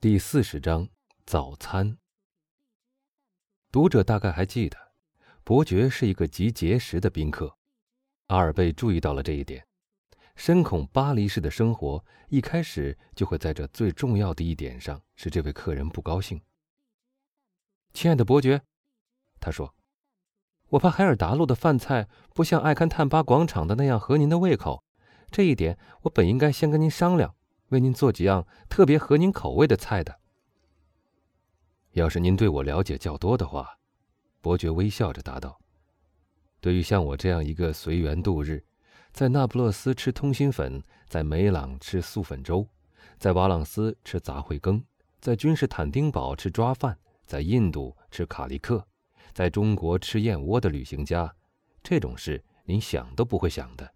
[0.00, 0.88] 第四十章
[1.26, 1.98] 早餐。
[3.72, 4.78] 读者大概还记得，
[5.42, 7.58] 伯爵是一个极节食的宾客。
[8.28, 9.66] 阿尔贝注意到了这一点，
[10.36, 16.40] 深恐巴黎式的生活一开始就会在这最重要的一点上使这位客人不高兴。
[17.92, 18.62] 亲爱的伯爵，
[19.40, 19.74] 他说
[20.70, 24.84] ：“我怕海尔达路的饭菜不像爱堪探巴广场的那样合您的胃口，
[25.32, 27.34] 这一点我本应该先跟您商量。”
[27.68, 30.20] 为您做几样特别合您口味的菜的。
[31.92, 33.78] 要是您对我了解较多的话，
[34.40, 35.58] 伯爵微笑着答道
[36.60, 38.64] ：“对于像我这样一个随缘度日，
[39.12, 42.66] 在那不勒斯吃通心粉，在梅朗吃素粉粥，
[43.18, 44.84] 在瓦朗斯吃杂烩羹，
[45.20, 48.86] 在君士坦丁堡吃抓饭，在印度吃卡利克，
[49.32, 51.34] 在中国吃燕窝的旅行家，
[51.82, 53.90] 这种事您想都不会想的。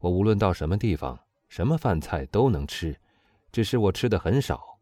[0.00, 1.18] 我无论到什么地方。”
[1.54, 2.98] 什么饭菜都能吃，
[3.52, 4.76] 只是我吃的很少。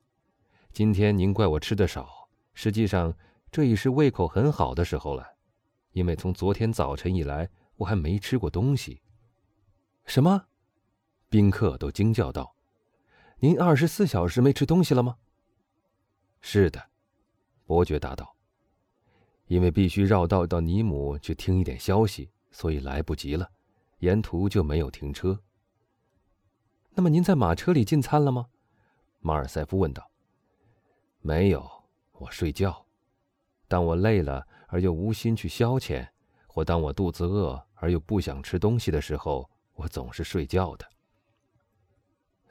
[0.73, 3.15] 今天您怪我吃的少，实际上
[3.51, 5.35] 这已是胃口很好的时候了，
[5.91, 9.03] 因为从昨天早晨以来我还没吃过东西。
[10.07, 10.47] 什么？
[11.29, 12.57] 宾客都惊叫道
[13.41, 15.19] ：“您二十四小时没吃东西了吗
[16.41, 16.83] ？”“是的。”
[17.69, 18.35] 伯爵答道
[19.45, 23.51] ，“因为必须绕道到尼姆去听一点消息，所以来不及了，
[23.99, 25.39] 沿途就没有停车。”
[26.95, 28.49] 那么您在马车里进餐了吗？
[29.21, 30.11] 马尔塞夫问道。
[31.21, 31.69] 没有，
[32.13, 32.85] 我睡觉。
[33.69, 36.07] 当我累了而又无心去消遣，
[36.47, 40.87] 或当我肚子饿而又不想吃东西的时候，我总是睡觉的。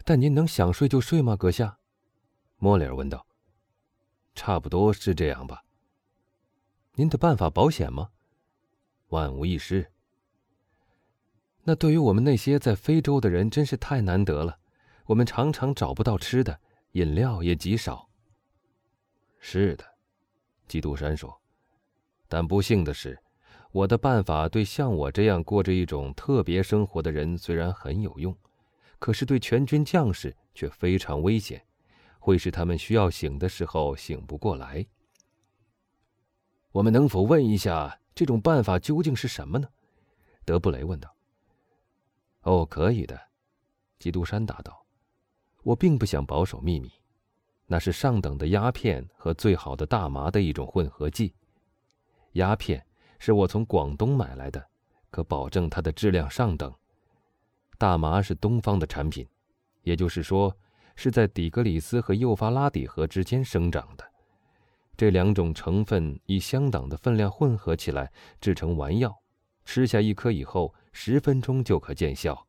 [0.04, 1.78] 但您能想睡就睡吗，阁下？
[2.58, 3.28] 莫里尔问道。
[4.34, 5.64] 差不多是这样吧。
[6.94, 8.10] 您的办法保险吗？
[9.10, 9.92] 万无一失。
[11.64, 14.58] 那对于我们那些在非洲的人真是太难得了，
[15.06, 16.60] 我们常常找不到吃的，
[16.94, 18.10] 饮料也极少。
[19.40, 19.86] 是的，
[20.68, 21.40] 基督山说。
[22.28, 23.20] 但不幸的是，
[23.72, 28.36] 我的办法对像我这样过着一种特别生活的人虽然很有用，
[28.98, 31.64] 可是对全军将士却非常危险，
[32.20, 34.86] 会使他们需要醒的时候醒不过来。
[36.72, 39.68] 我们能否问一下，这种办法究竟是什么呢？
[40.44, 41.14] 德布雷问道。
[42.44, 43.20] 哦，可以的，
[44.00, 44.84] 基督山答道
[45.62, 46.92] ：“我并不想保守秘密，
[47.68, 51.36] 那是上等的鸦片和最好的大麻的一种混合剂。
[52.34, 52.84] 鸦片
[53.20, 54.66] 是我从广东买来的，
[55.12, 56.74] 可保证它的质量上等。
[57.78, 59.28] 大麻是东方的产品，
[59.84, 60.56] 也就是说，
[60.96, 64.04] 是在底格里斯和幼发拉底河之间生长的。
[64.98, 69.16] 这两种成分以相等的分量混合起来制成丸药。”
[69.64, 72.48] 吃下一颗以后，十分钟就可见效。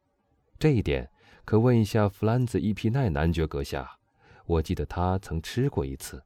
[0.59, 1.11] 这一点
[1.45, 3.99] 可问一下弗兰兹·伊皮奈男爵阁下，
[4.47, 6.23] 我记得他曾吃过一次。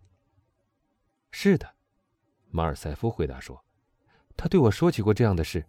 [1.30, 1.74] 是的，
[2.50, 3.64] 马尔塞夫回答说，
[4.36, 5.64] 他对我说起过这样的事。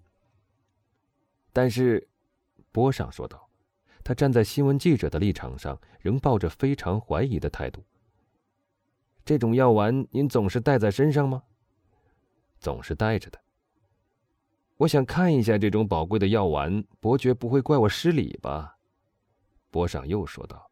[1.54, 2.08] 但是，
[2.72, 3.50] 波尚说道，
[4.04, 7.84] 他站在新闻记者的立场上，仍抱着非常怀疑的态度。
[9.26, 11.44] 这种药丸您总是带在身上吗？
[12.60, 13.42] 总是带着的。
[14.78, 18.78] 我想看一下这种宝贵的药丸，伯爵不会怪我失礼吧？
[19.72, 20.70] 波尚又说道，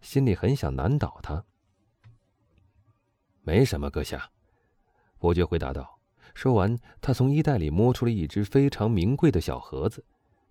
[0.00, 1.44] 心里很想难倒他。
[3.42, 4.30] 没什么，阁下，
[5.18, 5.98] 伯爵回答道。
[6.34, 10.02] 说完，他从衣袋里摸出了一只非常名贵的小盒子，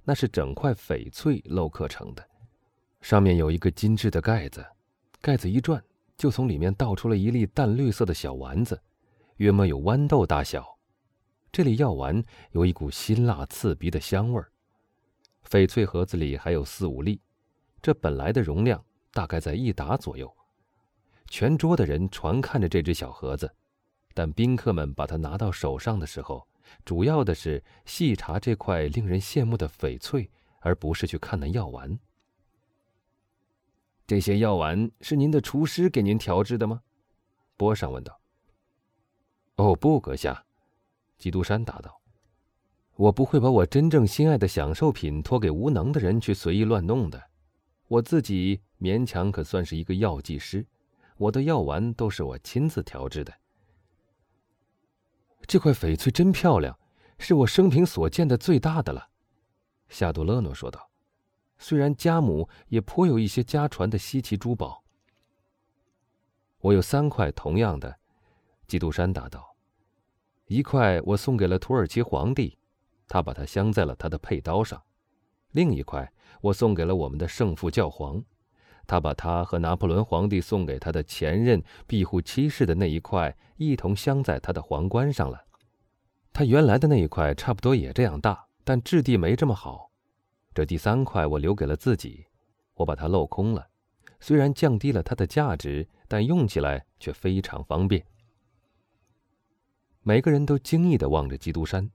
[0.03, 2.23] 那是整块翡翠镂刻成的，
[3.01, 4.63] 上面有一个精致的盖子，
[5.19, 5.83] 盖子一转，
[6.15, 8.79] 就从里面倒出了一粒淡绿色的小丸子，
[9.37, 10.77] 约莫有豌豆大小。
[11.51, 14.49] 这里药丸有一股辛辣刺鼻的香味儿，
[15.49, 17.19] 翡翠盒子里还有四五粒，
[17.81, 18.81] 这本来的容量
[19.11, 20.33] 大概在一打左右。
[21.27, 23.53] 全桌的人传看着这只小盒子，
[24.13, 26.47] 但宾客们把它拿到手上的时候，
[26.85, 30.31] 主要的是细查这块令人羡慕的翡翠，
[30.61, 31.99] 而不是去看那药丸。
[34.07, 36.81] 这些药丸是您的厨师给您调制的吗？
[37.57, 38.21] 波尚问道。
[39.57, 40.45] 哦，不，阁下。
[41.21, 42.01] 基督山答道
[42.97, 47.29] ：“我不会把我真正心爱的享受品托给无能的人去随意乱弄的。
[47.87, 50.65] 我自己勉强可算是一个药剂师，
[51.17, 53.31] 我的药丸都是我亲自调制的。
[55.45, 56.75] 这块翡翠真漂亮，
[57.19, 59.09] 是我生平所见的最大的了。”
[59.89, 60.89] 夏多勒诺说道。
[61.59, 64.83] “虽然家母也颇有一些家传的稀奇珠宝。
[66.61, 67.99] 我有三块同样的。”
[68.65, 69.50] 基督山答道。
[70.51, 72.57] 一块我送给了土耳其皇帝，
[73.07, 74.77] 他把它镶在了他的佩刀上；
[75.51, 76.11] 另一块
[76.41, 78.21] 我送给了我们的圣父教皇，
[78.85, 85.41] 他把他和拿破仑皇帝送给他的前任庇护七世的那一块一同镶在他的皇冠上了。
[86.33, 89.89] 他原来的那一块差不多也这样大，但质地没这么好。
[90.53, 92.25] 这第三块我留给了自己，
[92.73, 93.65] 我把它镂空了。
[94.19, 98.05] 虽然降低了它的价值，但用起来却非常方便。
[100.03, 101.89] 每个人都惊异地望着基督山，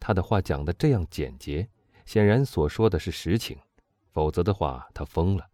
[0.00, 1.68] 他的话讲得这样简洁，
[2.04, 3.56] 显然所说的是实情，
[4.10, 5.48] 否则的话他疯了。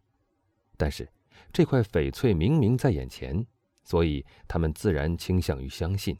[0.78, 1.06] 但是
[1.52, 3.46] 这块翡翠明明在眼前，
[3.84, 6.16] 所以他们自然倾向于相信。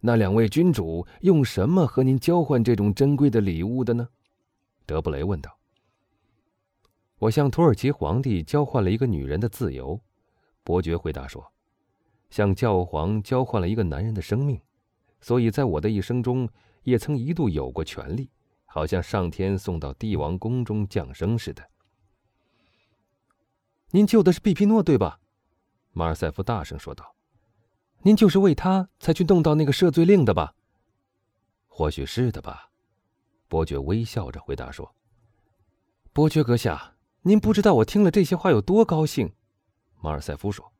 [0.00, 4.08] 那两位君主用什么和您交换这种珍贵的礼物的呢？
[4.84, 5.56] 德布雷问道。
[7.18, 10.00] 我向土耳其皇帝交换了一个女人的自由，
[10.64, 11.52] 伯爵回答说
[12.30, 14.60] ：“向教皇交换了一个男人的生命，
[15.20, 16.48] 所以在我的一生中
[16.84, 18.30] 也曾一度有过权利，
[18.64, 21.62] 好像上天送到帝王宫中降生似的。”
[23.92, 25.20] 您救的是毕皮诺，对吧？
[25.92, 27.16] 马尔塞夫大声说道。
[28.02, 30.54] “您就是为他才去弄到那个赦罪令的吧
[31.68, 32.70] ？”“或许是的吧。”
[33.48, 34.94] 伯爵微笑着回答说。
[36.12, 39.34] “伯爵阁下。”您不知道我听了这些话有多高兴，
[40.00, 40.72] 马尔塞夫说：“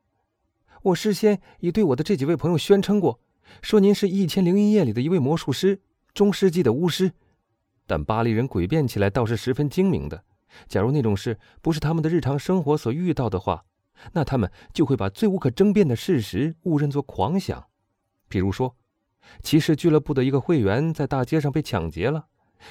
[0.83, 3.21] 我事先已对我的这几位朋友宣称过，
[3.61, 5.81] 说您是一千零一夜里的一位魔术师，
[6.15, 7.13] 中世纪的巫师。
[7.87, 10.25] 但巴黎人诡辩起来倒是十分精明的。
[10.67, 13.65] 假如那种事不是他们的日常生活所遇到的话，
[14.13, 17.67] 那他们就会把最无可争辩的事实误认作狂想。
[18.29, 18.77] 比如说，
[19.43, 22.27] 骑士俱乐部的一个会员在大街上被抢劫了。”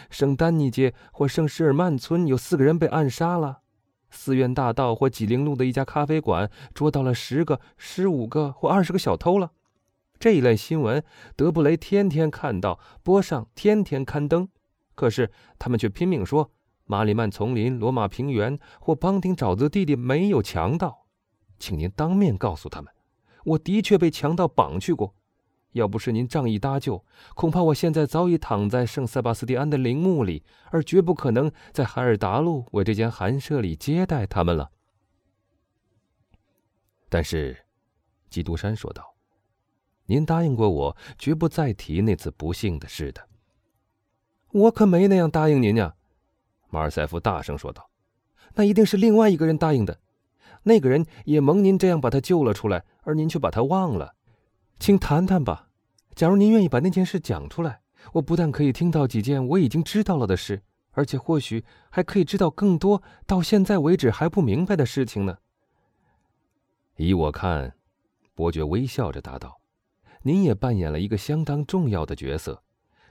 [0.09, 3.61] 圣丹尼街或圣施尔曼村有四个人被暗杀了，
[4.09, 9.51] 寺院大道或吉林路的一家咖啡馆捉到了十个、十五个或二十个小偷了。
[10.19, 11.03] 这一类新闻，
[11.35, 14.49] 德布雷天天看到，播上，天天刊登。
[14.95, 16.51] 可是他们却拼命说，
[16.85, 21.05] 马里曼丛林、罗马平原或邦丁沼泽地里没有强盗。
[21.57, 22.91] 请您当面告诉他们，
[23.45, 25.15] 我的确被强盗绑去过。
[25.73, 27.05] 要不是您仗义搭救，
[27.35, 34.71] 恐怕我现在早已躺在圣塞巴斯蒂安的陵墓里，而绝不可能在海尔达路为这间寒舍里接待他们了。
[37.07, 37.65] 但是，
[38.29, 39.15] 基督山说道
[40.05, 43.27] ：“您答应过我，绝不再提那次不幸的事的。”
[44.51, 45.95] 我可没那样答应您呀！”
[46.69, 47.89] 马尔塞夫大声说道
[48.55, 49.99] ，“那一定是另外一个人答应的。
[50.63, 54.15] 那个人也蒙您这样把他救了出来，而您却把他忘了。”
[54.79, 55.67] 请谈谈吧。
[56.15, 57.81] 假如您愿意把那件事讲出来，
[58.13, 65.37] 我不但可以听到几件我已经知道了的事，而且或许还可以知道更多到现在为止还不明白的事情呢。
[66.95, 67.75] 依我看，
[68.33, 69.61] 伯爵微笑着答道
[70.23, 72.63] ：“您也扮演了一个相当重要的角色，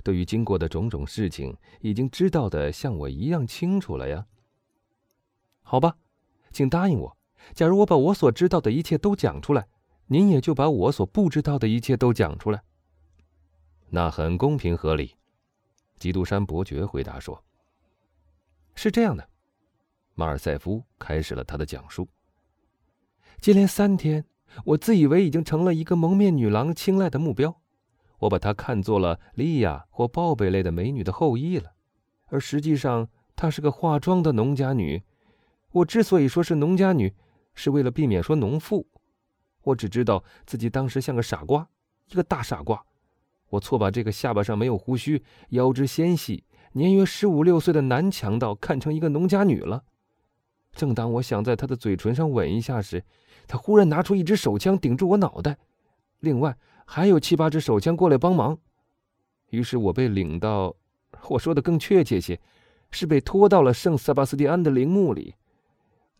[0.02, 4.26] 对于经过的种种事情，已经知道的像我一样清楚了呀。”
[5.62, 5.96] 好吧，
[6.50, 7.16] 请答应我，
[7.54, 9.68] 假如我把我所知道的一切都讲出来。
[10.08, 12.62] 您也就把我所不知道的一切都讲出来。
[13.90, 15.14] 那很公平合理，
[15.98, 17.42] 基督山伯爵回答说
[18.74, 19.28] ：“是这样的。”
[20.14, 22.08] 马尔塞夫开始了他的讲述。
[23.40, 24.24] 接连三天，
[24.64, 27.60] 我自以为已经成了一个蒙面女郎青睐的目标，
[28.18, 31.72] 我把她看作了莉亚或鲍贝类的美女的后裔了，
[32.26, 35.02] 而实际上她是个化妆的农家女。
[35.70, 37.14] 我之所以说是农家女，
[37.54, 38.86] 是为了避免说农妇。
[39.68, 41.68] 我只知道自己当时像个傻瓜，
[42.10, 42.82] 一个大傻瓜。
[43.50, 49.84] 我错把这个下巴上没有胡须、腰肢纤细、年约十五六岁的男强盗看成一个农家女了。
[50.72, 53.02] 正当我想在他的嘴唇上吻一下时，
[53.46, 55.56] 他忽然拿出一支手枪顶住我脑袋，
[56.20, 58.58] 另外还有七八支手枪过来帮忙。
[59.50, 60.76] 于是我被领到，
[61.30, 62.38] 我说的更确切些，
[62.90, 65.34] 是被拖到了圣塞巴斯蒂安的陵墓里，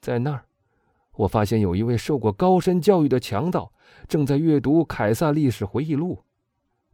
[0.01, 0.48] 在那儿。
[1.19, 3.73] 我发现有一位受过高深教育的强盗
[4.07, 6.23] 正在阅读凯撒历史回忆录。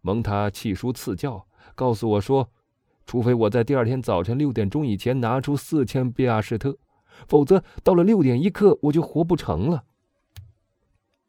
[0.01, 2.49] 蒙他气书赐教，告诉我说，
[3.05, 6.79] 除非我在第二天早晨六点钟以前拿出四千比亚士特，
[7.29, 9.85] 否则到了六点一刻我就活不成了。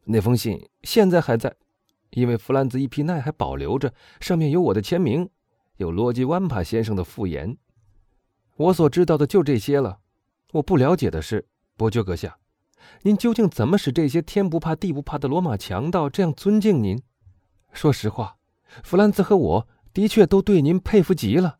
[0.05, 1.53] 那封信现在还在，
[2.11, 5.29] 因为弗兰兹·伊皮奈还保留着，上面有我的签名，
[5.75, 7.57] 有罗吉·万帕先生的复言。
[8.55, 9.99] 我所知道的就这些了。
[10.53, 12.37] 我不了解的是，伯爵阁下。
[13.03, 17.01] 您究竟怎么使这些天不怕地不怕的罗马强盗这样尊敬您？
[17.71, 18.37] 说实话，
[18.83, 21.57] 弗兰兹和我的确都对您佩服极了。